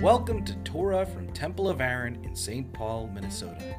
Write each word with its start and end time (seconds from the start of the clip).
Welcome 0.00 0.46
to 0.46 0.54
Torah 0.64 1.04
from 1.04 1.30
Temple 1.34 1.68
of 1.68 1.82
Aaron 1.82 2.24
in 2.24 2.34
St. 2.34 2.72
Paul, 2.72 3.10
Minnesota. 3.12 3.76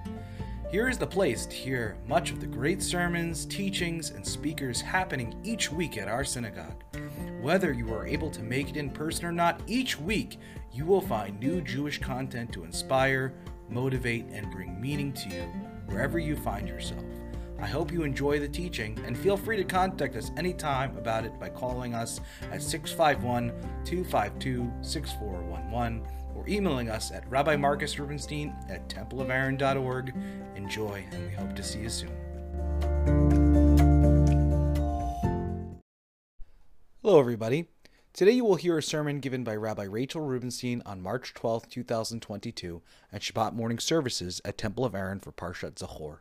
Here 0.70 0.88
is 0.88 1.00
the 1.00 1.08
place 1.08 1.48
to 1.48 1.56
hear 1.56 1.98
much 2.08 2.30
of 2.30 2.40
the 2.40 2.46
great 2.46 2.84
sermons, 2.84 3.44
teachings, 3.48 4.12
and 4.12 4.24
speakers 4.24 4.80
happening 4.80 5.36
each 5.44 5.72
week 5.72 5.98
at 5.98 6.08
our 6.08 6.24
synagogue. 6.24 6.84
Whether 7.42 7.74
you 7.74 7.92
are 7.96 8.06
able 8.06 8.30
to 8.30 8.44
make 8.44 8.70
it 8.70 8.78
in 8.78 8.92
person 8.92 9.26
or 9.26 9.32
not, 9.32 9.64
each 9.66 10.00
week 10.00 10.38
you 10.72 10.86
will 10.86 11.02
find 11.02 11.40
new 11.40 11.60
Jewish 11.60 12.00
content 12.00 12.54
to 12.54 12.66
inspire, 12.66 13.34
motivate, 13.68 14.28
and 14.32 14.52
bring 14.52 14.80
meaning 14.80 15.14
to 15.14 15.30
you 15.30 15.42
wherever 15.88 16.20
you 16.20 16.36
find 16.36 16.68
yourself. 16.68 17.04
I 17.62 17.68
hope 17.68 17.92
you 17.92 18.02
enjoy 18.02 18.40
the 18.40 18.48
teaching 18.48 19.00
and 19.06 19.16
feel 19.16 19.38
free 19.38 19.56
to 19.58 19.64
contact 19.64 20.16
us 20.16 20.32
anytime 20.36 20.98
about 20.98 21.26
it 21.26 21.40
by 21.40 21.50
calling 21.50 21.94
us 21.94 22.20
at 22.52 22.60
651 22.60 23.50
252 23.86 24.72
6411 24.82 26.04
or 26.36 26.50
emailing 26.50 26.90
us 26.90 27.12
at 27.12 27.30
Rabbi 27.30 27.56
Marcus 27.56 28.00
Rubenstein 28.00 28.56
at 28.68 28.90
templeofaaron.org. 28.90 30.12
Enjoy, 30.56 31.06
and 31.12 31.28
we 31.28 31.34
hope 31.36 31.56
to 31.56 31.62
see 31.62 31.82
you 31.82 31.90
soon. 31.90 32.10
Hello, 37.04 37.20
everybody. 37.20 37.68
Today 38.12 38.32
you 38.32 38.44
will 38.44 38.56
hear 38.56 38.80
a 38.80 38.84
sermon 38.84 39.20
given 39.20 39.44
by 39.44 39.56
Rabbi 39.56 39.84
Rachel 39.84 40.22
Rubenstein 40.22 40.82
on 40.84 41.00
March 41.00 41.36
12, 41.36 41.70
2022, 41.70 42.82
at 43.14 43.22
Shabbat 43.22 43.54
morning 43.54 43.78
services 43.78 44.42
at 44.44 44.58
Temple 44.58 44.84
of 44.84 44.96
Aaron 44.96 45.20
for 45.20 45.32
Parshat 45.32 45.76
Zachor. 45.76 46.18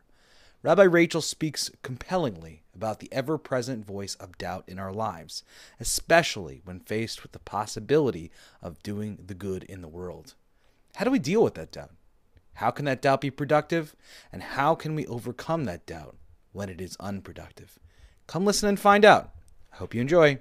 Rabbi 0.63 0.83
Rachel 0.83 1.21
speaks 1.21 1.71
compellingly 1.81 2.61
about 2.75 2.99
the 2.99 3.09
ever 3.11 3.39
present 3.39 3.83
voice 3.83 4.13
of 4.15 4.37
doubt 4.37 4.63
in 4.67 4.77
our 4.77 4.93
lives, 4.93 5.43
especially 5.79 6.61
when 6.63 6.79
faced 6.79 7.23
with 7.23 7.31
the 7.31 7.39
possibility 7.39 8.29
of 8.61 8.81
doing 8.83 9.17
the 9.25 9.33
good 9.33 9.63
in 9.63 9.81
the 9.81 9.87
world. 9.87 10.35
How 10.95 11.05
do 11.05 11.09
we 11.09 11.17
deal 11.17 11.43
with 11.43 11.55
that 11.55 11.71
doubt? 11.71 11.91
How 12.55 12.69
can 12.69 12.85
that 12.85 13.01
doubt 13.01 13.21
be 13.21 13.31
productive? 13.31 13.95
And 14.31 14.43
how 14.43 14.75
can 14.75 14.93
we 14.93 15.07
overcome 15.07 15.63
that 15.63 15.87
doubt 15.87 16.15
when 16.51 16.69
it 16.69 16.79
is 16.79 16.95
unproductive? 16.99 17.79
Come 18.27 18.45
listen 18.45 18.69
and 18.69 18.79
find 18.79 19.03
out. 19.03 19.31
I 19.73 19.77
hope 19.77 19.95
you 19.95 20.01
enjoy. 20.01 20.39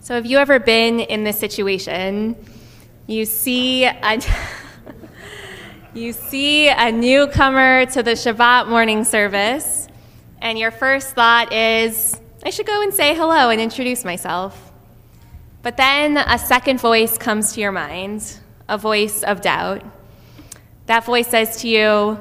So, 0.00 0.14
have 0.14 0.24
you 0.24 0.38
ever 0.38 0.58
been 0.58 1.00
in 1.00 1.24
this 1.24 1.38
situation? 1.38 2.36
You 3.06 3.26
see 3.26 3.84
a. 3.84 4.20
You 5.94 6.12
see 6.12 6.68
a 6.68 6.90
newcomer 6.90 7.86
to 7.86 8.02
the 8.02 8.16
Shabbat 8.16 8.66
morning 8.66 9.04
service, 9.04 9.86
and 10.42 10.58
your 10.58 10.72
first 10.72 11.14
thought 11.14 11.52
is, 11.52 12.20
I 12.44 12.50
should 12.50 12.66
go 12.66 12.82
and 12.82 12.92
say 12.92 13.14
hello 13.14 13.48
and 13.50 13.60
introduce 13.60 14.04
myself. 14.04 14.72
But 15.62 15.76
then 15.76 16.16
a 16.18 16.36
second 16.36 16.80
voice 16.80 17.16
comes 17.16 17.52
to 17.52 17.60
your 17.60 17.70
mind, 17.70 18.40
a 18.68 18.76
voice 18.76 19.22
of 19.22 19.40
doubt. 19.40 19.84
That 20.86 21.04
voice 21.04 21.28
says 21.28 21.58
to 21.58 21.68
you, 21.68 22.18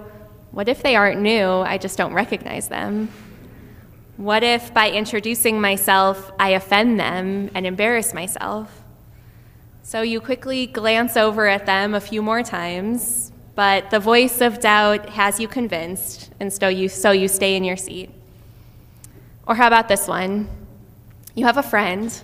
What 0.52 0.70
if 0.70 0.84
they 0.84 0.96
aren't 0.96 1.22
new? 1.22 1.44
I 1.44 1.80
just 1.80 1.98
don't 1.98 2.14
recognize 2.14 2.68
them. 2.68 3.10
What 4.18 4.44
if 4.44 4.72
by 4.72 4.92
introducing 4.92 5.60
myself, 5.60 6.32
I 6.38 6.50
offend 6.50 7.00
them 7.00 7.50
and 7.56 7.66
embarrass 7.66 8.14
myself? 8.14 8.84
So 9.82 10.04
you 10.04 10.22
quickly 10.22 10.68
glance 10.68 11.18
over 11.18 11.48
at 11.48 11.66
them 11.66 11.96
a 11.96 12.00
few 12.00 12.22
more 12.22 12.44
times, 12.44 13.33
but 13.56 13.90
the 13.92 14.00
voice 14.00 14.42
of 14.42 14.60
doubt 14.60 15.10
has 15.10 15.40
you 15.40 15.48
convinced, 15.48 16.32
and 16.40 16.52
so 16.52 16.68
you, 16.68 16.90
so 16.90 17.12
you 17.12 17.28
stay 17.28 17.56
in 17.56 17.64
your 17.64 17.78
seat. 17.78 18.10
Or 19.48 19.56
how 19.56 19.68
about 19.68 19.88
this 19.88 20.08
one? 20.08 20.50
You 21.36 21.46
have 21.46 21.58
a 21.58 21.64
friend, 21.64 22.22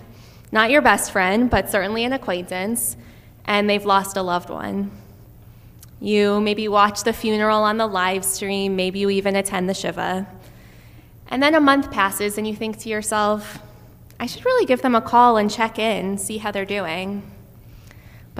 not 0.50 0.70
your 0.70 0.82
best 0.82 1.12
friend, 1.12 1.48
but 1.48 1.70
certainly 1.70 2.04
an 2.04 2.12
acquaintance, 2.12 2.96
and 3.44 3.68
they've 3.68 3.84
lost 3.84 4.16
a 4.16 4.22
loved 4.22 4.50
one. 4.50 4.90
You 6.00 6.40
maybe 6.40 6.66
watch 6.66 7.04
the 7.04 7.12
funeral 7.12 7.62
on 7.62 7.76
the 7.76 7.86
live 7.86 8.24
stream, 8.24 8.74
maybe 8.74 9.00
you 9.00 9.10
even 9.10 9.36
attend 9.36 9.68
the 9.68 9.74
Shiva. 9.74 10.26
And 11.28 11.42
then 11.42 11.54
a 11.54 11.60
month 11.60 11.90
passes, 11.92 12.38
and 12.38 12.46
you 12.46 12.56
think 12.56 12.78
to 12.78 12.88
yourself, 12.88 13.62
I 14.18 14.26
should 14.26 14.44
really 14.44 14.66
give 14.66 14.82
them 14.82 14.94
a 14.94 15.00
call 15.00 15.36
and 15.36 15.50
check 15.50 15.78
in, 15.78 16.18
see 16.18 16.38
how 16.38 16.50
they're 16.50 16.64
doing. 16.64 17.22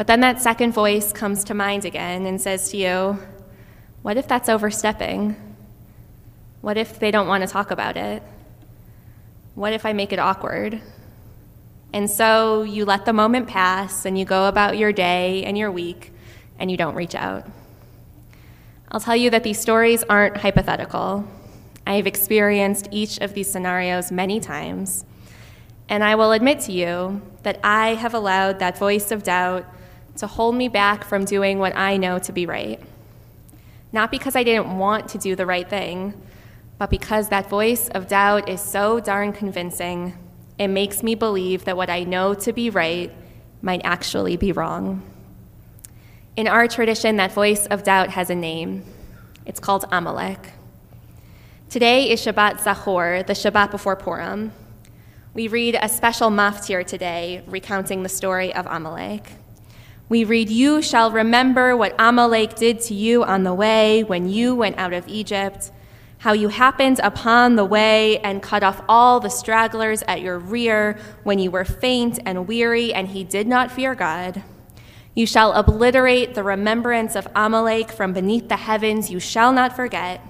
But 0.01 0.07
then 0.07 0.21
that 0.21 0.41
second 0.41 0.73
voice 0.73 1.13
comes 1.13 1.45
to 1.45 1.53
mind 1.53 1.85
again 1.85 2.25
and 2.25 2.41
says 2.41 2.71
to 2.71 2.79
you, 2.79 3.19
What 4.01 4.17
if 4.17 4.27
that's 4.27 4.49
overstepping? 4.49 5.37
What 6.63 6.79
if 6.79 6.99
they 6.99 7.11
don't 7.11 7.29
want 7.29 7.43
to 7.43 7.47
talk 7.47 7.71
about 7.71 7.99
it? 7.99 8.23
What 9.55 9.75
if 9.75 9.85
I 9.85 9.93
make 9.93 10.15
it 10.15 10.19
awkward? 10.19 10.81
And 11.93 12.11
so 12.11 12.63
you 12.63 12.87
let 12.87 13.05
the 13.05 13.13
moment 13.13 13.47
pass 13.47 14.07
and 14.07 14.19
you 14.19 14.25
go 14.25 14.49
about 14.49 14.79
your 14.79 14.91
day 14.91 15.45
and 15.45 15.59
your 15.59 15.71
week 15.71 16.15
and 16.59 16.71
you 16.71 16.79
don't 16.79 16.95
reach 16.95 17.15
out. 17.15 17.47
I'll 18.91 19.01
tell 19.01 19.17
you 19.17 19.29
that 19.29 19.43
these 19.43 19.61
stories 19.61 20.03
aren't 20.05 20.39
hypothetical. 20.39 21.29
I've 21.87 22.07
experienced 22.07 22.89
each 22.91 23.19
of 23.19 23.35
these 23.35 23.53
scenarios 23.53 24.11
many 24.11 24.41
times. 24.41 25.05
And 25.91 26.03
I 26.03 26.15
will 26.15 26.33
admit 26.33 26.61
to 26.61 26.73
you 26.73 27.21
that 27.43 27.61
I 27.63 27.97
have 27.97 28.15
allowed 28.15 28.61
that 28.61 28.79
voice 28.79 29.11
of 29.11 29.25
doubt 29.25 29.67
to 30.21 30.27
hold 30.27 30.55
me 30.55 30.69
back 30.69 31.05
from 31.05 31.25
doing 31.25 31.59
what 31.59 31.77
I 31.77 31.97
know 31.97 32.19
to 32.21 32.33
be 32.33 32.47
right. 32.47 32.81
Not 33.93 34.11
because 34.11 34.37
I 34.37 34.45
didn't 34.45 34.79
want 34.79 35.09
to 35.11 35.19
do 35.19 35.35
the 35.35 35.47
right 35.47 35.69
thing, 35.69 36.15
but 36.79 36.91
because 36.91 37.29
that 37.29 37.51
voice 37.51 37.89
of 37.89 38.07
doubt 38.07 38.49
is 38.49 38.61
so 38.61 39.01
darn 39.01 39.33
convincing, 39.33 40.17
it 40.59 40.69
makes 40.69 41.03
me 41.03 41.15
believe 41.15 41.65
that 41.65 41.77
what 41.77 41.91
I 41.91 42.05
know 42.05 42.35
to 42.35 42.53
be 42.53 42.71
right 42.71 43.13
might 43.63 43.81
actually 43.83 44.37
be 44.37 44.53
wrong. 44.53 45.03
In 46.37 46.47
our 46.47 46.69
tradition, 46.69 47.17
that 47.17 47.33
voice 47.33 47.67
of 47.67 47.83
doubt 47.83 48.11
has 48.11 48.31
a 48.31 48.35
name. 48.35 48.85
It's 49.47 49.61
called 49.61 49.87
Amalek. 49.91 50.53
Today 51.71 52.11
is 52.11 52.21
Shabbat 52.21 52.61
Zachor, 52.61 53.27
the 53.27 53.33
Shabbat 53.33 53.71
before 53.71 53.97
Purim. 53.97 54.53
We 55.33 55.49
read 55.49 55.79
a 55.81 55.89
special 55.89 56.29
maftir 56.31 56.87
today 56.87 57.43
recounting 57.47 58.03
the 58.03 58.09
story 58.09 58.55
of 58.55 58.67
Amalek. 58.67 59.40
We 60.11 60.25
read, 60.25 60.51
You 60.51 60.83
shall 60.83 61.13
remember 61.13 61.77
what 61.77 61.95
Amalek 61.97 62.57
did 62.57 62.81
to 62.81 62.95
you 62.95 63.23
on 63.23 63.45
the 63.45 63.55
way 63.55 64.03
when 64.03 64.29
you 64.29 64.57
went 64.57 64.77
out 64.77 64.93
of 64.93 65.07
Egypt, 65.07 65.71
how 66.19 66.33
you 66.33 66.49
happened 66.49 66.99
upon 67.01 67.55
the 67.55 67.65
way 67.65 68.19
and 68.19 68.43
cut 68.43 68.65
off 68.65 68.83
all 68.89 69.21
the 69.21 69.29
stragglers 69.29 70.03
at 70.09 70.21
your 70.21 70.41
rear 70.41 70.99
when 71.23 71.39
you 71.39 71.53
were 71.53 71.65
faint 71.65 72.19
and 72.27 72.49
weary, 72.49 72.93
and 72.93 73.07
he 73.07 73.23
did 73.23 73.47
not 73.47 73.71
fear 73.71 73.95
God. 73.95 74.43
You 75.15 75.27
shall 75.27 75.53
obliterate 75.53 76.35
the 76.35 76.43
remembrance 76.43 77.15
of 77.15 77.29
Amalek 77.37 77.93
from 77.93 78.13
beneath 78.13 78.49
the 78.49 78.57
heavens, 78.57 79.13
you 79.13 79.21
shall 79.21 79.53
not 79.53 79.77
forget. 79.77 80.21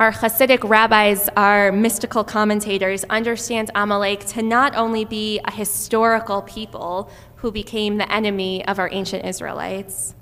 Our 0.00 0.12
Hasidic 0.12 0.66
rabbis, 0.66 1.28
our 1.36 1.70
mystical 1.72 2.24
commentators, 2.24 3.04
understand 3.10 3.70
Amalek 3.74 4.24
to 4.28 4.42
not 4.42 4.74
only 4.74 5.04
be 5.04 5.40
a 5.44 5.50
historical 5.50 6.40
people 6.40 7.10
who 7.40 7.50
became 7.50 7.96
the 7.96 8.12
enemy 8.12 8.64
of 8.66 8.78
our 8.78 8.88
ancient 8.92 9.24
Israelites. 9.24 10.14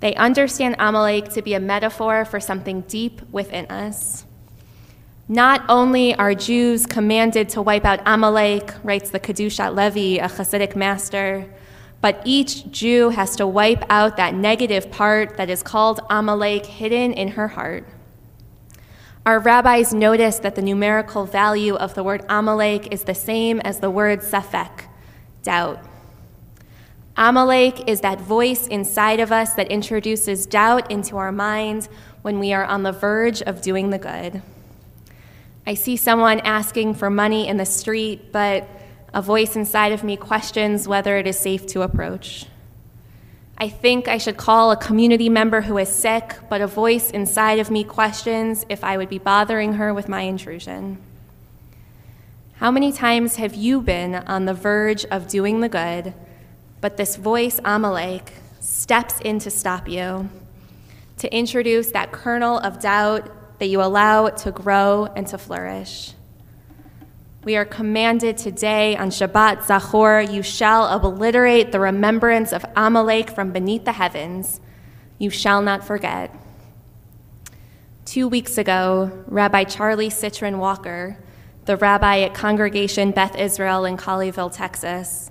They 0.00 0.14
understand 0.14 0.76
Amalek 0.78 1.30
to 1.30 1.42
be 1.42 1.54
a 1.54 1.60
metaphor 1.60 2.24
for 2.24 2.38
something 2.38 2.82
deep 2.82 3.22
within 3.32 3.66
us. 3.66 4.24
Not 5.26 5.64
only 5.68 6.14
are 6.14 6.34
Jews 6.34 6.84
commanded 6.84 7.48
to 7.50 7.62
wipe 7.62 7.84
out 7.84 8.00
Amalek, 8.04 8.74
writes 8.84 9.10
the 9.10 9.18
Kedushat 9.18 9.74
Levi, 9.74 10.22
a 10.22 10.28
Hasidic 10.28 10.76
master, 10.76 11.50
but 12.02 12.20
each 12.26 12.70
Jew 12.70 13.08
has 13.08 13.34
to 13.36 13.46
wipe 13.46 13.82
out 13.88 14.18
that 14.18 14.34
negative 14.34 14.90
part 14.90 15.38
that 15.38 15.48
is 15.48 15.62
called 15.62 16.00
Amalek 16.10 16.66
hidden 16.66 17.14
in 17.14 17.28
her 17.28 17.48
heart. 17.48 17.88
Our 19.24 19.38
rabbis 19.38 19.94
notice 19.94 20.38
that 20.40 20.54
the 20.54 20.60
numerical 20.60 21.24
value 21.24 21.74
of 21.74 21.94
the 21.94 22.04
word 22.04 22.26
Amalek 22.28 22.92
is 22.92 23.04
the 23.04 23.14
same 23.14 23.58
as 23.60 23.80
the 23.80 23.90
word 23.90 24.20
Safek, 24.20 24.84
doubt. 25.42 25.82
Amalek 27.16 27.88
is 27.88 28.00
that 28.00 28.20
voice 28.20 28.66
inside 28.66 29.20
of 29.20 29.30
us 29.30 29.54
that 29.54 29.68
introduces 29.68 30.46
doubt 30.46 30.90
into 30.90 31.16
our 31.16 31.30
minds 31.30 31.88
when 32.22 32.40
we 32.40 32.52
are 32.52 32.64
on 32.64 32.82
the 32.82 32.90
verge 32.90 33.40
of 33.42 33.62
doing 33.62 33.90
the 33.90 33.98
good. 33.98 34.42
I 35.66 35.74
see 35.74 35.96
someone 35.96 36.40
asking 36.40 36.94
for 36.94 37.10
money 37.10 37.46
in 37.46 37.56
the 37.56 37.64
street, 37.64 38.32
but 38.32 38.68
a 39.14 39.22
voice 39.22 39.54
inside 39.54 39.92
of 39.92 40.02
me 40.02 40.16
questions 40.16 40.88
whether 40.88 41.16
it 41.16 41.28
is 41.28 41.38
safe 41.38 41.66
to 41.68 41.82
approach. 41.82 42.46
I 43.56 43.68
think 43.68 44.08
I 44.08 44.18
should 44.18 44.36
call 44.36 44.72
a 44.72 44.76
community 44.76 45.28
member 45.28 45.60
who 45.60 45.78
is 45.78 45.88
sick, 45.88 46.34
but 46.50 46.60
a 46.60 46.66
voice 46.66 47.10
inside 47.12 47.60
of 47.60 47.70
me 47.70 47.84
questions 47.84 48.66
if 48.68 48.82
I 48.82 48.96
would 48.96 49.08
be 49.08 49.18
bothering 49.18 49.74
her 49.74 49.94
with 49.94 50.08
my 50.08 50.22
intrusion. 50.22 50.98
How 52.54 52.72
many 52.72 52.90
times 52.90 53.36
have 53.36 53.54
you 53.54 53.80
been 53.80 54.16
on 54.16 54.46
the 54.46 54.54
verge 54.54 55.04
of 55.06 55.28
doing 55.28 55.60
the 55.60 55.68
good? 55.68 56.12
But 56.84 56.98
this 56.98 57.16
voice, 57.16 57.58
Amalek, 57.64 58.30
steps 58.60 59.18
in 59.20 59.38
to 59.38 59.50
stop 59.50 59.88
you, 59.88 60.28
to 61.16 61.34
introduce 61.34 61.92
that 61.92 62.12
kernel 62.12 62.58
of 62.58 62.78
doubt 62.78 63.58
that 63.58 63.68
you 63.68 63.80
allow 63.80 64.28
to 64.28 64.50
grow 64.50 65.08
and 65.16 65.26
to 65.28 65.38
flourish. 65.38 66.12
We 67.42 67.56
are 67.56 67.64
commanded 67.64 68.36
today 68.36 68.98
on 68.98 69.08
Shabbat 69.08 69.62
Zachor, 69.62 70.30
you 70.30 70.42
shall 70.42 70.88
obliterate 70.88 71.72
the 71.72 71.80
remembrance 71.80 72.52
of 72.52 72.66
Amalek 72.76 73.30
from 73.30 73.50
beneath 73.50 73.86
the 73.86 73.92
heavens. 73.92 74.60
You 75.16 75.30
shall 75.30 75.62
not 75.62 75.86
forget. 75.86 76.36
Two 78.04 78.28
weeks 78.28 78.58
ago, 78.58 79.24
Rabbi 79.24 79.64
Charlie 79.64 80.10
Cytron 80.10 80.58
Walker, 80.58 81.16
the 81.64 81.78
rabbi 81.78 82.18
at 82.18 82.34
Congregation 82.34 83.10
Beth 83.10 83.36
Israel 83.36 83.86
in 83.86 83.96
Colleyville, 83.96 84.54
Texas, 84.54 85.30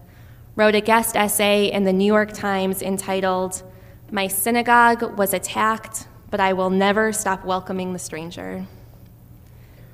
wrote 0.56 0.76
a 0.76 0.82
guest 0.82 1.16
essay 1.16 1.72
in 1.72 1.84
the 1.84 1.94
New 1.94 2.06
York 2.06 2.32
Times 2.32 2.84
entitled, 2.84 3.64
My 4.12 4.28
Synagogue 4.28 5.18
Was 5.18 5.34
Attacked, 5.34 6.08
but 6.30 6.40
I 6.40 6.54
Will 6.54 6.70
Never 6.70 7.12
Stop 7.12 7.44
Welcoming 7.44 7.94
the 7.94 8.00
Stranger. 8.00 8.68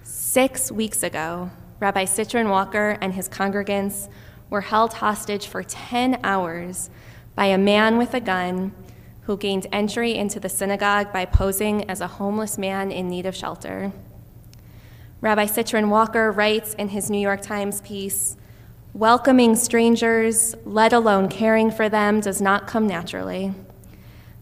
Six 0.03 0.69
weeks 0.69 1.01
ago, 1.01 1.49
Rabbi 1.79 2.03
Cytron 2.03 2.49
Walker 2.49 2.97
and 2.99 3.13
his 3.13 3.29
congregants 3.29 4.09
were 4.49 4.61
held 4.61 4.95
hostage 4.95 5.47
for 5.47 5.63
10 5.63 6.19
hours 6.25 6.89
by 7.35 7.45
a 7.45 7.57
man 7.57 7.97
with 7.97 8.13
a 8.13 8.19
gun 8.19 8.73
who 9.21 9.37
gained 9.37 9.65
entry 9.71 10.15
into 10.15 10.41
the 10.41 10.49
synagogue 10.49 11.13
by 11.13 11.23
posing 11.23 11.89
as 11.89 12.01
a 12.01 12.07
homeless 12.07 12.57
man 12.57 12.91
in 12.91 13.07
need 13.07 13.25
of 13.25 13.35
shelter. 13.35 13.93
Rabbi 15.21 15.45
Cytron 15.45 15.87
Walker 15.87 16.33
writes 16.33 16.73
in 16.73 16.89
his 16.89 17.09
New 17.09 17.19
York 17.19 17.41
Times 17.41 17.79
piece 17.79 18.35
Welcoming 18.95 19.55
strangers, 19.55 20.55
let 20.65 20.93
alone 20.93 21.29
caring 21.29 21.69
for 21.69 21.89
them, 21.89 22.21
does 22.21 22.41
not 22.41 22.65
come 22.65 22.87
naturally. 22.87 23.53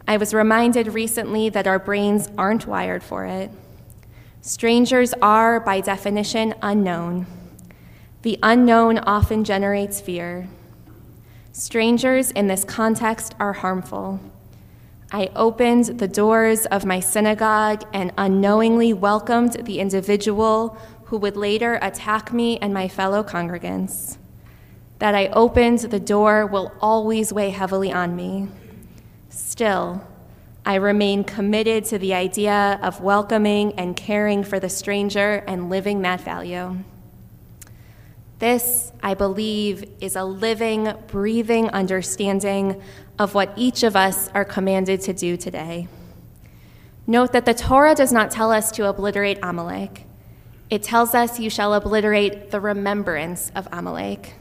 I 0.07 0.15
was 0.15 0.33
reminded 0.33 0.87
recently 0.87 1.49
that 1.49 1.67
our 1.67 1.77
brains 1.77 2.29
aren't 2.37 2.65
wired 2.65 3.03
for 3.03 3.25
it. 3.25 3.51
Strangers 4.39 5.13
are, 5.21 5.59
by 5.59 5.81
definition, 5.81 6.55
unknown. 6.61 7.27
The 8.21 8.39
unknown 8.41 8.99
often 8.99 9.43
generates 9.43 9.99
fear. 9.99 10.47
Strangers 11.51 12.31
in 12.31 12.47
this 12.47 12.63
context 12.63 13.35
are 13.41 13.53
harmful. 13.53 14.21
I 15.11 15.29
opened 15.35 15.99
the 15.99 16.07
doors 16.07 16.65
of 16.67 16.85
my 16.85 17.01
synagogue 17.01 17.83
and 17.91 18.13
unknowingly 18.17 18.93
welcomed 18.93 19.65
the 19.65 19.81
individual 19.81 20.77
who 21.05 21.17
would 21.17 21.35
later 21.35 21.79
attack 21.81 22.31
me 22.31 22.57
and 22.59 22.73
my 22.73 22.87
fellow 22.87 23.23
congregants. 23.23 24.17
That 24.99 25.13
I 25.13 25.27
opened 25.27 25.79
the 25.79 25.99
door 25.99 26.45
will 26.45 26.73
always 26.81 27.31
weigh 27.31 27.51
heavily 27.51 27.91
on 27.91 28.15
me. 28.15 28.47
Still, 29.29 30.01
I 30.65 30.75
remain 30.75 31.23
committed 31.23 31.85
to 31.85 31.97
the 31.97 32.13
idea 32.13 32.79
of 32.81 32.99
welcoming 32.99 33.73
and 33.73 33.95
caring 33.95 34.43
for 34.43 34.59
the 34.59 34.69
stranger 34.69 35.43
and 35.47 35.69
living 35.69 36.01
that 36.01 36.21
value. 36.21 36.77
This, 38.39 38.91
I 39.01 39.13
believe, 39.13 39.89
is 39.99 40.15
a 40.15 40.23
living, 40.23 40.93
breathing 41.07 41.69
understanding 41.69 42.81
of 43.17 43.33
what 43.33 43.53
each 43.55 43.83
of 43.83 43.95
us 43.95 44.29
are 44.33 44.45
commanded 44.45 45.01
to 45.01 45.13
do 45.13 45.37
today. 45.37 45.87
Note 47.07 47.31
that 47.31 47.45
the 47.45 47.53
Torah 47.53 47.95
does 47.95 48.11
not 48.11 48.29
tell 48.29 48.51
us 48.51 48.69
to 48.71 48.87
obliterate 48.87 49.39
Amalek. 49.41 50.05
It 50.69 50.83
tells 50.83 51.15
us 51.15 51.39
you 51.39 51.49
shall 51.49 51.73
obliterate 51.73 52.51
the 52.51 52.59
remembrance 52.59 53.51
of 53.55 53.67
Amalek. 53.71 54.33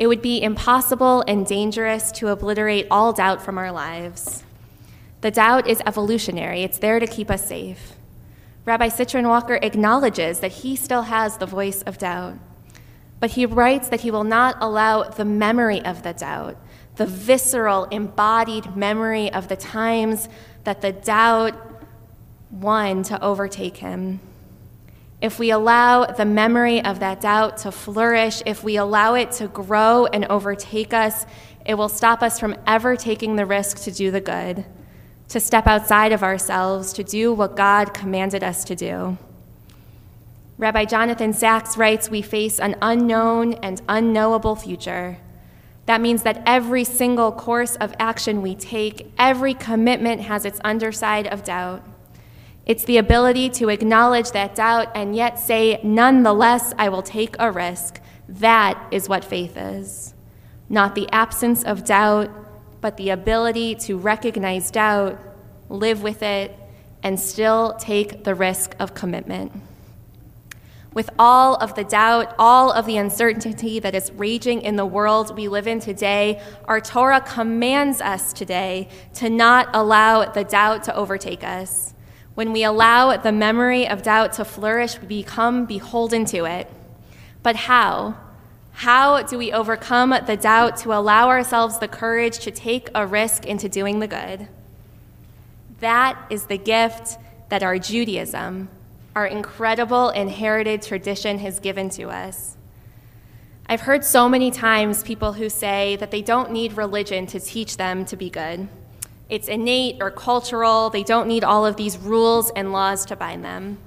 It 0.00 0.06
would 0.06 0.22
be 0.22 0.42
impossible 0.42 1.22
and 1.28 1.44
dangerous 1.44 2.10
to 2.12 2.28
obliterate 2.28 2.86
all 2.90 3.12
doubt 3.12 3.42
from 3.42 3.58
our 3.58 3.70
lives. 3.70 4.42
The 5.20 5.30
doubt 5.30 5.68
is 5.68 5.82
evolutionary, 5.84 6.62
it's 6.62 6.78
there 6.78 6.98
to 6.98 7.06
keep 7.06 7.30
us 7.30 7.46
safe. 7.46 7.96
Rabbi 8.64 8.88
Cytron 8.88 9.28
Walker 9.28 9.58
acknowledges 9.60 10.40
that 10.40 10.52
he 10.52 10.74
still 10.74 11.02
has 11.02 11.36
the 11.36 11.44
voice 11.44 11.82
of 11.82 11.98
doubt, 11.98 12.38
but 13.20 13.32
he 13.32 13.44
writes 13.44 13.90
that 13.90 14.00
he 14.00 14.10
will 14.10 14.24
not 14.24 14.56
allow 14.58 15.02
the 15.02 15.26
memory 15.26 15.84
of 15.84 16.02
the 16.02 16.14
doubt, 16.14 16.56
the 16.96 17.04
visceral, 17.04 17.84
embodied 17.90 18.74
memory 18.74 19.30
of 19.30 19.48
the 19.48 19.56
times 19.56 20.30
that 20.64 20.80
the 20.80 20.92
doubt 20.92 21.54
won 22.50 23.02
to 23.02 23.22
overtake 23.22 23.76
him. 23.76 24.20
If 25.20 25.38
we 25.38 25.50
allow 25.50 26.06
the 26.06 26.24
memory 26.24 26.82
of 26.82 27.00
that 27.00 27.20
doubt 27.20 27.58
to 27.58 27.72
flourish, 27.72 28.42
if 28.46 28.64
we 28.64 28.76
allow 28.76 29.14
it 29.14 29.32
to 29.32 29.48
grow 29.48 30.06
and 30.06 30.24
overtake 30.26 30.94
us, 30.94 31.26
it 31.66 31.74
will 31.74 31.90
stop 31.90 32.22
us 32.22 32.40
from 32.40 32.56
ever 32.66 32.96
taking 32.96 33.36
the 33.36 33.44
risk 33.44 33.80
to 33.82 33.92
do 33.92 34.10
the 34.10 34.22
good, 34.22 34.64
to 35.28 35.38
step 35.38 35.66
outside 35.66 36.12
of 36.12 36.22
ourselves, 36.22 36.94
to 36.94 37.04
do 37.04 37.34
what 37.34 37.54
God 37.54 37.92
commanded 37.92 38.42
us 38.42 38.64
to 38.64 38.74
do. 38.74 39.18
Rabbi 40.56 40.86
Jonathan 40.86 41.34
Sacks 41.34 41.76
writes 41.76 42.10
We 42.10 42.22
face 42.22 42.58
an 42.58 42.76
unknown 42.80 43.54
and 43.54 43.82
unknowable 43.90 44.56
future. 44.56 45.18
That 45.84 46.00
means 46.00 46.22
that 46.22 46.42
every 46.46 46.84
single 46.84 47.30
course 47.32 47.76
of 47.76 47.94
action 47.98 48.40
we 48.40 48.54
take, 48.54 49.12
every 49.18 49.52
commitment 49.52 50.22
has 50.22 50.46
its 50.46 50.60
underside 50.64 51.26
of 51.26 51.44
doubt. 51.44 51.82
It's 52.66 52.84
the 52.84 52.98
ability 52.98 53.50
to 53.50 53.68
acknowledge 53.68 54.30
that 54.32 54.54
doubt 54.54 54.88
and 54.94 55.16
yet 55.16 55.38
say, 55.38 55.80
nonetheless, 55.82 56.72
I 56.78 56.88
will 56.88 57.02
take 57.02 57.34
a 57.38 57.50
risk. 57.50 58.00
That 58.28 58.80
is 58.90 59.08
what 59.08 59.24
faith 59.24 59.56
is. 59.56 60.14
Not 60.68 60.94
the 60.94 61.08
absence 61.10 61.64
of 61.64 61.84
doubt, 61.84 62.30
but 62.80 62.96
the 62.96 63.10
ability 63.10 63.74
to 63.76 63.98
recognize 63.98 64.70
doubt, 64.70 65.18
live 65.68 66.02
with 66.02 66.22
it, 66.22 66.56
and 67.02 67.18
still 67.18 67.74
take 67.78 68.24
the 68.24 68.34
risk 68.34 68.74
of 68.78 68.94
commitment. 68.94 69.52
With 70.92 71.10
all 71.18 71.54
of 71.56 71.74
the 71.76 71.84
doubt, 71.84 72.34
all 72.38 72.72
of 72.72 72.84
the 72.84 72.96
uncertainty 72.96 73.78
that 73.78 73.94
is 73.94 74.10
raging 74.12 74.62
in 74.62 74.76
the 74.76 74.86
world 74.86 75.36
we 75.36 75.46
live 75.46 75.68
in 75.68 75.78
today, 75.78 76.42
our 76.64 76.80
Torah 76.80 77.20
commands 77.20 78.00
us 78.00 78.32
today 78.32 78.88
to 79.14 79.30
not 79.30 79.68
allow 79.72 80.24
the 80.24 80.42
doubt 80.42 80.84
to 80.84 80.96
overtake 80.96 81.44
us. 81.44 81.89
When 82.34 82.52
we 82.52 82.62
allow 82.62 83.16
the 83.16 83.32
memory 83.32 83.88
of 83.88 84.02
doubt 84.02 84.34
to 84.34 84.44
flourish, 84.44 85.00
we 85.00 85.06
become 85.06 85.66
beholden 85.66 86.24
to 86.26 86.44
it. 86.44 86.70
But 87.42 87.56
how? 87.56 88.16
How 88.72 89.22
do 89.22 89.36
we 89.36 89.52
overcome 89.52 90.14
the 90.26 90.36
doubt 90.36 90.76
to 90.78 90.92
allow 90.92 91.28
ourselves 91.28 91.78
the 91.78 91.88
courage 91.88 92.38
to 92.40 92.50
take 92.50 92.88
a 92.94 93.06
risk 93.06 93.44
into 93.44 93.68
doing 93.68 93.98
the 93.98 94.06
good? 94.06 94.48
That 95.80 96.18
is 96.30 96.44
the 96.44 96.58
gift 96.58 97.18
that 97.48 97.62
our 97.62 97.78
Judaism, 97.78 98.68
our 99.16 99.26
incredible 99.26 100.10
inherited 100.10 100.82
tradition, 100.82 101.38
has 101.38 101.58
given 101.58 101.90
to 101.90 102.10
us. 102.10 102.56
I've 103.66 103.82
heard 103.82 104.04
so 104.04 104.28
many 104.28 104.50
times 104.50 105.02
people 105.02 105.32
who 105.32 105.48
say 105.48 105.96
that 105.96 106.10
they 106.10 106.22
don't 106.22 106.50
need 106.50 106.76
religion 106.76 107.26
to 107.26 107.40
teach 107.40 107.76
them 107.76 108.04
to 108.06 108.16
be 108.16 108.30
good. 108.30 108.68
It's 109.30 109.48
innate 109.48 109.98
or 110.00 110.10
cultural, 110.10 110.90
they 110.90 111.02
don't 111.04 111.28
need 111.28 111.44
all 111.44 111.64
of 111.64 111.76
these 111.76 111.96
rules 111.96 112.50
and 112.50 112.72
laws 112.72 113.06
to 113.06 113.16
bind 113.16 113.44
them. 113.44 113.78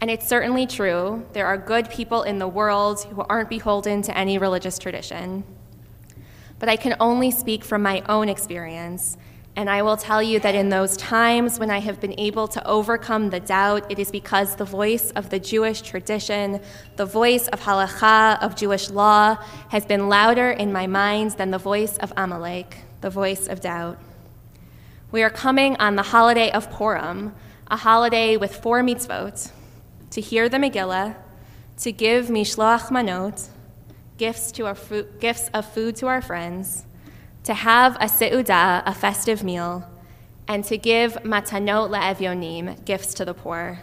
And 0.00 0.10
it's 0.10 0.28
certainly 0.28 0.66
true, 0.66 1.26
there 1.32 1.46
are 1.46 1.56
good 1.56 1.90
people 1.90 2.22
in 2.22 2.38
the 2.38 2.46
world 2.46 3.02
who 3.04 3.22
aren't 3.22 3.48
beholden 3.48 4.02
to 4.02 4.16
any 4.16 4.38
religious 4.38 4.78
tradition. 4.78 5.42
But 6.58 6.68
I 6.68 6.76
can 6.76 6.94
only 7.00 7.30
speak 7.30 7.64
from 7.64 7.82
my 7.82 8.02
own 8.08 8.28
experience 8.28 9.16
and 9.58 9.70
I 9.70 9.80
will 9.80 9.96
tell 9.96 10.22
you 10.22 10.38
that 10.40 10.54
in 10.54 10.68
those 10.68 10.98
times 10.98 11.58
when 11.58 11.70
I 11.70 11.78
have 11.78 11.98
been 11.98 12.14
able 12.20 12.46
to 12.48 12.66
overcome 12.66 13.30
the 13.30 13.40
doubt, 13.40 13.90
it 13.90 13.98
is 13.98 14.10
because 14.10 14.54
the 14.54 14.66
voice 14.66 15.10
of 15.12 15.30
the 15.30 15.40
Jewish 15.40 15.80
tradition, 15.80 16.60
the 16.96 17.06
voice 17.06 17.48
of 17.48 17.60
halacha, 17.60 18.38
of 18.42 18.54
Jewish 18.54 18.90
law, 18.90 19.38
has 19.70 19.86
been 19.86 20.10
louder 20.10 20.50
in 20.50 20.74
my 20.74 20.86
mind 20.86 21.30
than 21.32 21.52
the 21.52 21.58
voice 21.58 21.96
of 21.98 22.12
Amalek, 22.18 22.82
the 23.00 23.08
voice 23.08 23.48
of 23.48 23.62
doubt. 23.62 23.98
We 25.12 25.22
are 25.22 25.30
coming 25.30 25.76
on 25.76 25.96
the 25.96 26.02
holiday 26.02 26.50
of 26.50 26.70
Purim, 26.70 27.34
a 27.68 27.76
holiday 27.76 28.36
with 28.36 28.56
four 28.56 28.82
mitzvot 28.82 29.50
to 30.10 30.20
hear 30.20 30.48
the 30.48 30.56
Megillah, 30.56 31.16
to 31.78 31.92
give 31.92 32.26
mishloach 32.26 32.88
manot, 32.90 33.48
gifts, 34.18 34.50
to 34.52 34.66
our 34.66 34.76
gifts 35.20 35.48
of 35.54 35.72
food 35.72 35.96
to 35.96 36.06
our 36.06 36.20
friends 36.20 36.86
to 37.46 37.54
have 37.54 37.94
a 37.96 38.06
seudah, 38.06 38.82
a 38.84 38.92
festive 38.92 39.44
meal, 39.44 39.88
and 40.48 40.64
to 40.64 40.76
give 40.76 41.12
matanot 41.22 41.88
la'evyonim, 41.90 42.84
gifts 42.84 43.14
to 43.14 43.24
the 43.24 43.34
poor. 43.34 43.78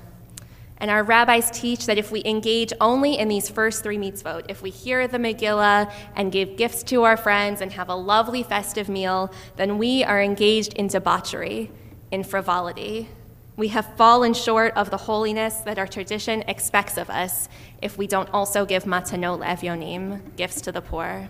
And 0.83 0.91
our 0.91 1.03
rabbis 1.03 1.49
teach 1.49 1.85
that 1.85 1.97
if 1.97 2.11
we 2.11 2.21
engage 2.25 2.73
only 2.81 3.17
in 3.17 3.29
these 3.29 3.47
first 3.47 3.83
three 3.83 3.97
mitzvot, 3.97 4.47
if 4.49 4.61
we 4.61 4.69
hear 4.69 5.07
the 5.07 5.17
Megillah 5.17 5.89
and 6.17 6.29
give 6.29 6.57
gifts 6.57 6.83
to 6.83 7.03
our 7.03 7.15
friends 7.15 7.61
and 7.61 7.71
have 7.71 7.87
a 7.87 7.95
lovely 7.95 8.43
festive 8.43 8.89
meal, 8.89 9.31
then 9.55 9.77
we 9.77 10.03
are 10.03 10.21
engaged 10.21 10.73
in 10.73 10.87
debauchery, 10.87 11.71
in 12.11 12.21
frivolity. 12.21 13.07
We 13.55 13.69
have 13.69 13.95
fallen 13.95 14.33
short 14.33 14.73
of 14.75 14.89
the 14.89 14.97
holiness 14.97 15.55
that 15.59 15.79
our 15.79 15.87
tradition 15.87 16.43
expects 16.49 16.97
of 16.97 17.09
us 17.09 17.47
if 17.81 17.97
we 17.97 18.05
don't 18.05 18.29
also 18.33 18.65
give 18.65 18.83
matanot 18.83 19.39
la'evyonim, 19.39 20.35
gifts 20.35 20.59
to 20.63 20.73
the 20.73 20.81
poor. 20.81 21.29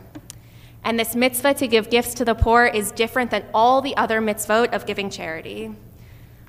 And 0.84 1.00
this 1.00 1.16
mitzvah 1.16 1.54
to 1.54 1.68
give 1.68 1.92
gifts 1.92 2.16
to 2.16 2.26
the 2.26 2.34
poor 2.34 2.66
is 2.66 2.92
different 2.92 3.30
than 3.30 3.46
all 3.54 3.84
the 3.84 3.96
other 3.98 4.20
mitzvot 4.20 4.74
of 4.74 4.88
giving 4.88 5.12
charity. 5.12 5.76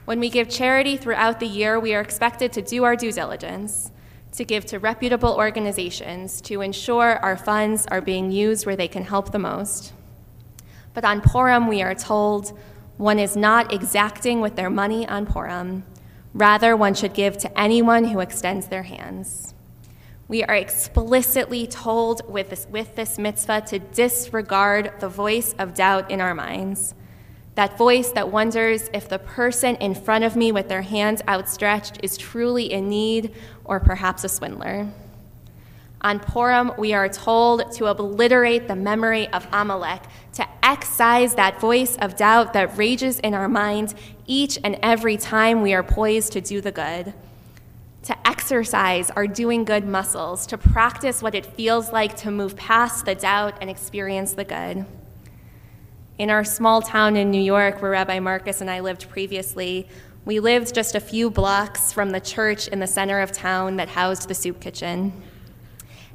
When 0.04 0.20
we 0.20 0.28
give 0.28 0.50
charity 0.50 0.98
throughout 0.98 1.40
the 1.40 1.46
year, 1.46 1.80
we 1.80 1.94
are 1.94 2.00
expected 2.00 2.52
to 2.52 2.62
do 2.62 2.84
our 2.84 2.94
due 2.94 3.10
diligence, 3.10 3.90
to 4.32 4.44
give 4.44 4.66
to 4.66 4.78
reputable 4.78 5.34
organizations 5.34 6.42
to 6.42 6.60
ensure 6.60 7.18
our 7.22 7.36
funds 7.36 7.86
are 7.86 8.02
being 8.02 8.30
used 8.30 8.66
where 8.66 8.76
they 8.76 8.88
can 8.88 9.04
help 9.04 9.32
the 9.32 9.38
most. 9.38 9.94
But 10.92 11.04
on 11.04 11.22
Purim, 11.22 11.68
we 11.68 11.80
are 11.80 11.94
told 11.94 12.58
one 12.98 13.18
is 13.18 13.34
not 13.34 13.72
exacting 13.72 14.40
with 14.40 14.56
their 14.56 14.70
money 14.70 15.08
on 15.08 15.24
Purim. 15.24 15.84
Rather, 16.34 16.76
one 16.76 16.94
should 16.94 17.14
give 17.14 17.38
to 17.38 17.58
anyone 17.58 18.04
who 18.04 18.20
extends 18.20 18.66
their 18.66 18.82
hands. 18.82 19.54
We 20.28 20.44
are 20.44 20.54
explicitly 20.54 21.66
told 21.66 22.30
with 22.30 22.50
this, 22.50 22.66
with 22.70 22.94
this 22.94 23.18
mitzvah 23.18 23.62
to 23.68 23.78
disregard 23.78 24.92
the 25.00 25.08
voice 25.08 25.54
of 25.58 25.74
doubt 25.74 26.10
in 26.10 26.20
our 26.20 26.34
minds. 26.34 26.94
That 27.54 27.78
voice 27.78 28.10
that 28.12 28.32
wonders 28.32 28.90
if 28.92 29.08
the 29.08 29.18
person 29.18 29.76
in 29.76 29.94
front 29.94 30.24
of 30.24 30.34
me 30.34 30.50
with 30.50 30.68
their 30.68 30.82
hands 30.82 31.22
outstretched 31.28 32.00
is 32.02 32.16
truly 32.16 32.72
in 32.72 32.88
need 32.88 33.32
or 33.64 33.78
perhaps 33.78 34.24
a 34.24 34.28
swindler. 34.28 34.88
On 36.00 36.20
Purim, 36.20 36.72
we 36.76 36.92
are 36.92 37.08
told 37.08 37.72
to 37.72 37.86
obliterate 37.86 38.68
the 38.68 38.76
memory 38.76 39.26
of 39.28 39.46
Amalek, 39.52 40.02
to 40.34 40.46
excise 40.62 41.34
that 41.36 41.58
voice 41.60 41.96
of 41.96 42.16
doubt 42.16 42.52
that 42.52 42.76
rages 42.76 43.20
in 43.20 43.32
our 43.32 43.48
minds 43.48 43.94
each 44.26 44.58
and 44.62 44.78
every 44.82 45.16
time 45.16 45.62
we 45.62 45.72
are 45.72 45.82
poised 45.82 46.32
to 46.32 46.42
do 46.42 46.60
the 46.60 46.72
good, 46.72 47.14
to 48.02 48.28
exercise 48.28 49.10
our 49.12 49.26
doing 49.26 49.64
good 49.64 49.86
muscles, 49.86 50.46
to 50.48 50.58
practice 50.58 51.22
what 51.22 51.34
it 51.34 51.46
feels 51.46 51.90
like 51.90 52.14
to 52.16 52.30
move 52.30 52.54
past 52.54 53.06
the 53.06 53.14
doubt 53.14 53.56
and 53.62 53.70
experience 53.70 54.34
the 54.34 54.44
good. 54.44 54.84
In 56.16 56.30
our 56.30 56.44
small 56.44 56.80
town 56.80 57.16
in 57.16 57.32
New 57.32 57.42
York, 57.42 57.82
where 57.82 57.90
Rabbi 57.90 58.20
Marcus 58.20 58.60
and 58.60 58.70
I 58.70 58.78
lived 58.78 59.08
previously, 59.08 59.88
we 60.24 60.38
lived 60.38 60.72
just 60.72 60.94
a 60.94 61.00
few 61.00 61.28
blocks 61.28 61.92
from 61.92 62.10
the 62.10 62.20
church 62.20 62.68
in 62.68 62.78
the 62.78 62.86
center 62.86 63.18
of 63.18 63.32
town 63.32 63.76
that 63.76 63.88
housed 63.88 64.28
the 64.28 64.34
soup 64.34 64.60
kitchen. 64.60 65.12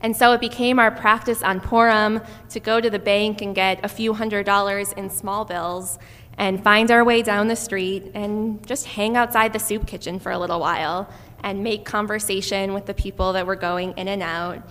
And 0.01 0.15
so 0.15 0.31
it 0.31 0.39
became 0.39 0.79
our 0.79 0.89
practice 0.89 1.43
on 1.43 1.59
Purim 1.59 2.21
to 2.49 2.61
go 2.61 2.79
to 2.79 2.89
the 2.89 2.97
bank 2.97 3.41
and 3.41 3.53
get 3.53 3.83
a 3.83 3.89
few 3.89 4.13
hundred 4.13 4.45
dollars 4.45 4.93
in 4.93 5.09
small 5.09 5.43
bills 5.43 5.99
and 6.37 6.63
find 6.63 6.89
our 6.91 7.03
way 7.03 7.21
down 7.21 7.49
the 7.49 7.55
street 7.57 8.09
and 8.13 8.65
just 8.65 8.85
hang 8.85 9.17
outside 9.17 9.51
the 9.51 9.59
soup 9.59 9.85
kitchen 9.85 10.17
for 10.17 10.31
a 10.31 10.39
little 10.39 10.61
while 10.61 11.09
and 11.43 11.61
make 11.61 11.83
conversation 11.83 12.73
with 12.73 12.85
the 12.85 12.93
people 12.93 13.33
that 13.33 13.45
were 13.45 13.57
going 13.57 13.91
in 13.97 14.07
and 14.07 14.23
out. 14.23 14.61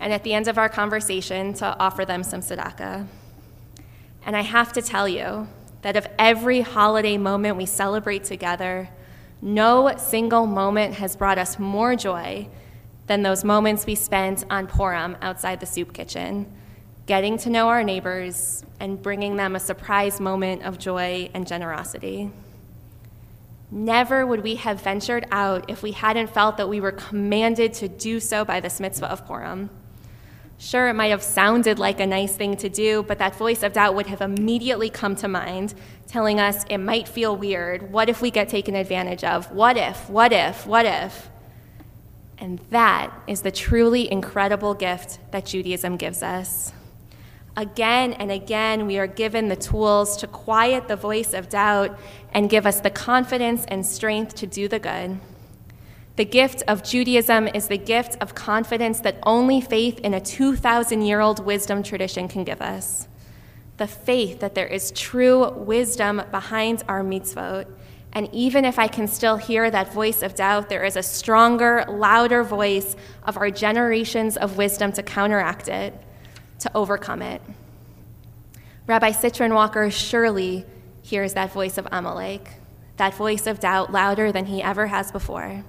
And 0.00 0.14
at 0.14 0.24
the 0.24 0.32
end 0.32 0.48
of 0.48 0.56
our 0.56 0.70
conversation, 0.70 1.52
to 1.54 1.78
offer 1.78 2.06
them 2.06 2.22
some 2.22 2.40
tzedakah. 2.40 3.06
And 4.24 4.36
I 4.36 4.42
have 4.42 4.72
to 4.74 4.82
tell 4.82 5.08
you 5.08 5.48
that 5.82 5.96
of 5.96 6.06
every 6.18 6.60
holiday 6.60 7.18
moment 7.18 7.56
we 7.56 7.66
celebrate 7.66 8.24
together, 8.24 8.88
no 9.40 9.96
single 9.96 10.46
moment 10.46 10.94
has 10.94 11.16
brought 11.16 11.38
us 11.38 11.58
more 11.58 11.96
joy 11.96 12.48
than 13.08 13.22
those 13.22 13.42
moments 13.42 13.84
we 13.84 13.96
spent 13.96 14.44
on 14.48 14.68
Purim 14.68 15.16
outside 15.20 15.58
the 15.58 15.66
soup 15.66 15.92
kitchen, 15.92 16.50
getting 17.06 17.36
to 17.38 17.50
know 17.50 17.68
our 17.68 17.82
neighbors 17.82 18.64
and 18.78 19.02
bringing 19.02 19.36
them 19.36 19.56
a 19.56 19.60
surprise 19.60 20.20
moment 20.20 20.62
of 20.62 20.78
joy 20.78 21.28
and 21.34 21.46
generosity. 21.46 22.30
Never 23.72 24.24
would 24.24 24.42
we 24.42 24.56
have 24.56 24.80
ventured 24.82 25.26
out 25.32 25.68
if 25.68 25.82
we 25.82 25.92
hadn't 25.92 26.30
felt 26.30 26.58
that 26.58 26.68
we 26.68 26.80
were 26.80 26.92
commanded 26.92 27.72
to 27.74 27.88
do 27.88 28.20
so 28.20 28.44
by 28.44 28.60
the 28.60 28.72
mitzvah 28.80 29.10
of 29.10 29.26
Purim. 29.26 29.70
Sure, 30.58 30.88
it 30.88 30.94
might 30.94 31.08
have 31.08 31.22
sounded 31.22 31.78
like 31.78 31.98
a 31.98 32.06
nice 32.06 32.36
thing 32.36 32.56
to 32.58 32.68
do, 32.68 33.02
but 33.02 33.18
that 33.18 33.34
voice 33.36 33.62
of 33.62 33.72
doubt 33.72 33.94
would 33.94 34.06
have 34.06 34.20
immediately 34.20 34.88
come 34.88 35.16
to 35.16 35.26
mind, 35.26 35.74
telling 36.06 36.38
us 36.38 36.64
it 36.70 36.78
might 36.78 37.08
feel 37.08 37.36
weird. 37.36 37.90
What 37.90 38.08
if 38.08 38.22
we 38.22 38.30
get 38.30 38.48
taken 38.48 38.76
advantage 38.76 39.24
of? 39.24 39.50
What 39.50 39.76
if? 39.76 40.08
What 40.08 40.32
if? 40.32 40.66
What 40.66 40.86
if? 40.86 41.28
And 42.38 42.58
that 42.70 43.12
is 43.26 43.42
the 43.42 43.50
truly 43.50 44.10
incredible 44.10 44.74
gift 44.74 45.18
that 45.30 45.46
Judaism 45.46 45.96
gives 45.96 46.22
us. 46.22 46.72
Again 47.56 48.14
and 48.14 48.32
again, 48.32 48.86
we 48.86 48.98
are 48.98 49.06
given 49.06 49.48
the 49.48 49.56
tools 49.56 50.16
to 50.18 50.26
quiet 50.26 50.88
the 50.88 50.96
voice 50.96 51.34
of 51.34 51.48
doubt 51.48 51.98
and 52.32 52.48
give 52.48 52.66
us 52.66 52.80
the 52.80 52.90
confidence 52.90 53.64
and 53.68 53.84
strength 53.84 54.34
to 54.36 54.46
do 54.46 54.68
the 54.68 54.78
good. 54.78 55.20
The 56.16 56.24
gift 56.26 56.62
of 56.68 56.82
Judaism 56.82 57.48
is 57.48 57.68
the 57.68 57.78
gift 57.78 58.18
of 58.20 58.34
confidence 58.34 59.00
that 59.00 59.16
only 59.22 59.62
faith 59.62 59.98
in 60.00 60.12
a 60.12 60.20
2,000 60.20 61.00
year 61.02 61.20
old 61.20 61.44
wisdom 61.44 61.82
tradition 61.82 62.28
can 62.28 62.44
give 62.44 62.60
us. 62.60 63.08
The 63.78 63.86
faith 63.86 64.40
that 64.40 64.54
there 64.54 64.66
is 64.66 64.90
true 64.90 65.50
wisdom 65.52 66.22
behind 66.30 66.82
our 66.86 67.02
mitzvot. 67.02 67.66
And 68.12 68.28
even 68.30 68.66
if 68.66 68.78
I 68.78 68.88
can 68.88 69.08
still 69.08 69.38
hear 69.38 69.70
that 69.70 69.94
voice 69.94 70.20
of 70.20 70.34
doubt, 70.34 70.68
there 70.68 70.84
is 70.84 70.96
a 70.96 71.02
stronger, 71.02 71.86
louder 71.88 72.44
voice 72.44 72.94
of 73.24 73.38
our 73.38 73.50
generations 73.50 74.36
of 74.36 74.58
wisdom 74.58 74.92
to 74.92 75.02
counteract 75.02 75.68
it, 75.68 75.98
to 76.58 76.70
overcome 76.76 77.22
it. 77.22 77.40
Rabbi 78.86 79.12
Cytron 79.12 79.54
Walker 79.54 79.90
surely 79.90 80.66
hears 81.00 81.32
that 81.32 81.52
voice 81.52 81.78
of 81.78 81.88
Amalek, 81.90 82.50
that 82.98 83.14
voice 83.14 83.46
of 83.46 83.60
doubt 83.60 83.90
louder 83.90 84.30
than 84.30 84.44
he 84.44 84.62
ever 84.62 84.88
has 84.88 85.10
before 85.10 85.64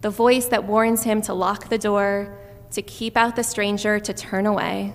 the 0.00 0.10
voice 0.10 0.46
that 0.46 0.64
warns 0.64 1.02
him 1.02 1.20
to 1.22 1.34
lock 1.34 1.68
the 1.68 1.78
door, 1.78 2.36
to 2.72 2.82
keep 2.82 3.16
out 3.16 3.36
the 3.36 3.44
stranger, 3.44 3.98
to 4.00 4.12
turn 4.12 4.46
away. 4.46 4.92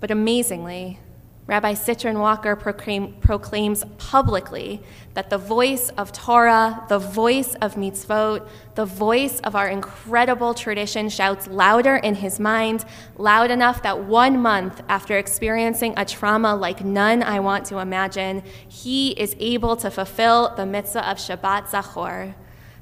But 0.00 0.10
amazingly, 0.10 0.98
Rabbi 1.46 1.74
Cytron 1.74 2.18
Walker 2.18 2.56
proclaim, 2.56 3.12
proclaims 3.20 3.84
publicly 3.98 4.80
that 5.12 5.28
the 5.28 5.36
voice 5.36 5.90
of 5.90 6.10
Torah, 6.10 6.86
the 6.88 6.98
voice 6.98 7.54
of 7.56 7.74
mitzvot, 7.74 8.48
the 8.76 8.86
voice 8.86 9.40
of 9.40 9.54
our 9.54 9.68
incredible 9.68 10.54
tradition 10.54 11.10
shouts 11.10 11.46
louder 11.46 11.96
in 11.96 12.14
his 12.14 12.40
mind, 12.40 12.86
loud 13.18 13.50
enough 13.50 13.82
that 13.82 14.04
one 14.04 14.40
month 14.40 14.80
after 14.88 15.18
experiencing 15.18 15.92
a 15.98 16.06
trauma 16.06 16.56
like 16.56 16.82
none 16.82 17.22
I 17.22 17.40
want 17.40 17.66
to 17.66 17.78
imagine, 17.78 18.42
he 18.66 19.10
is 19.10 19.36
able 19.38 19.76
to 19.76 19.90
fulfill 19.90 20.54
the 20.56 20.64
mitzvah 20.64 21.10
of 21.10 21.18
Shabbat 21.18 21.68
Zachor 21.68 22.34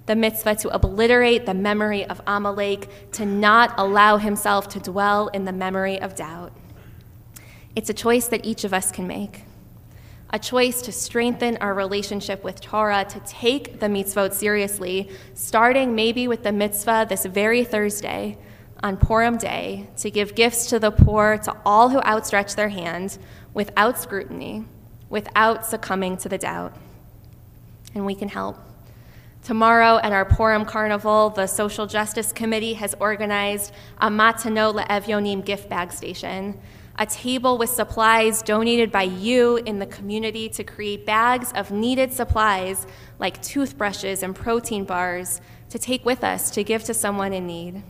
the 0.06 0.16
mitzvah 0.16 0.56
to 0.56 0.68
obliterate 0.70 1.46
the 1.46 1.54
memory 1.54 2.04
of 2.04 2.20
Amalek, 2.26 2.88
to 3.12 3.24
not 3.24 3.74
allow 3.78 4.16
himself 4.16 4.68
to 4.70 4.80
dwell 4.80 5.28
in 5.28 5.44
the 5.44 5.52
memory 5.52 6.00
of 6.00 6.14
doubt. 6.14 6.52
It's 7.74 7.88
a 7.88 7.94
choice 7.94 8.26
that 8.28 8.44
each 8.44 8.64
of 8.64 8.74
us 8.74 8.90
can 8.90 9.06
make. 9.06 9.44
A 10.30 10.38
choice 10.38 10.82
to 10.82 10.92
strengthen 10.92 11.56
our 11.58 11.74
relationship 11.74 12.42
with 12.42 12.60
Torah, 12.60 13.04
to 13.04 13.20
take 13.20 13.80
the 13.80 13.86
mitzvot 13.86 14.32
seriously, 14.32 15.10
starting 15.34 15.94
maybe 15.94 16.26
with 16.26 16.42
the 16.42 16.52
mitzvah 16.52 17.06
this 17.08 17.24
very 17.26 17.64
Thursday 17.64 18.38
on 18.82 18.96
Purim 18.96 19.36
Day, 19.36 19.88
to 19.98 20.10
give 20.10 20.34
gifts 20.34 20.66
to 20.66 20.78
the 20.78 20.90
poor, 20.90 21.38
to 21.38 21.56
all 21.64 21.90
who 21.90 22.00
outstretch 22.00 22.56
their 22.56 22.70
hand, 22.70 23.18
without 23.54 23.98
scrutiny, 23.98 24.64
without 25.08 25.64
succumbing 25.64 26.16
to 26.16 26.28
the 26.28 26.38
doubt. 26.38 26.74
And 27.94 28.04
we 28.06 28.14
can 28.14 28.28
help. 28.28 28.58
Tomorrow 29.42 29.98
at 30.04 30.12
our 30.12 30.24
Purim 30.24 30.64
Carnival, 30.64 31.30
the 31.30 31.48
Social 31.48 31.84
Justice 31.84 32.32
Committee 32.32 32.74
has 32.74 32.94
organized 33.00 33.72
a 34.00 34.08
Matanot 34.08 34.80
LeEvyonim 34.80 35.44
gift 35.44 35.68
bag 35.68 35.90
station, 35.90 36.60
a 36.96 37.06
table 37.06 37.58
with 37.58 37.68
supplies 37.68 38.40
donated 38.40 38.92
by 38.92 39.02
you 39.02 39.56
in 39.56 39.80
the 39.80 39.86
community 39.86 40.48
to 40.50 40.62
create 40.62 41.04
bags 41.04 41.50
of 41.56 41.72
needed 41.72 42.12
supplies 42.12 42.86
like 43.18 43.42
toothbrushes 43.42 44.22
and 44.22 44.36
protein 44.36 44.84
bars 44.84 45.40
to 45.70 45.78
take 45.78 46.04
with 46.04 46.22
us 46.22 46.52
to 46.52 46.62
give 46.62 46.84
to 46.84 46.94
someone 46.94 47.32
in 47.32 47.44
need. 47.44 47.82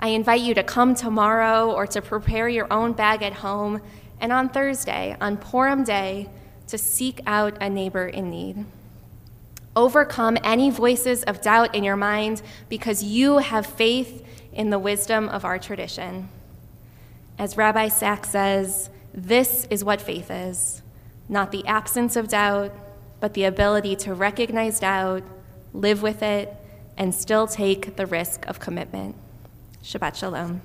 I 0.00 0.08
invite 0.08 0.40
you 0.40 0.54
to 0.54 0.62
come 0.62 0.94
tomorrow 0.94 1.70
or 1.70 1.86
to 1.88 2.00
prepare 2.00 2.48
your 2.48 2.72
own 2.72 2.94
bag 2.94 3.22
at 3.22 3.34
home, 3.34 3.82
and 4.18 4.32
on 4.32 4.48
Thursday, 4.48 5.14
on 5.20 5.36
Purim 5.36 5.84
Day, 5.84 6.30
to 6.68 6.78
seek 6.78 7.20
out 7.26 7.58
a 7.60 7.68
neighbor 7.68 8.06
in 8.06 8.30
need. 8.30 8.64
Overcome 9.78 10.38
any 10.42 10.70
voices 10.70 11.22
of 11.22 11.40
doubt 11.40 11.72
in 11.72 11.84
your 11.84 11.94
mind 11.94 12.42
because 12.68 13.04
you 13.04 13.38
have 13.38 13.64
faith 13.64 14.26
in 14.52 14.70
the 14.70 14.78
wisdom 14.78 15.28
of 15.28 15.44
our 15.44 15.56
tradition. 15.56 16.28
As 17.38 17.56
Rabbi 17.56 17.86
Sacks 17.86 18.30
says, 18.30 18.90
this 19.14 19.68
is 19.70 19.84
what 19.84 20.00
faith 20.00 20.32
is 20.32 20.82
not 21.28 21.52
the 21.52 21.64
absence 21.64 22.16
of 22.16 22.26
doubt, 22.26 22.72
but 23.20 23.34
the 23.34 23.44
ability 23.44 23.94
to 23.94 24.14
recognize 24.14 24.80
doubt, 24.80 25.22
live 25.72 26.02
with 26.02 26.24
it, 26.24 26.52
and 26.96 27.14
still 27.14 27.46
take 27.46 27.94
the 27.94 28.06
risk 28.06 28.48
of 28.48 28.58
commitment. 28.58 29.14
Shabbat 29.84 30.16
Shalom. 30.16 30.60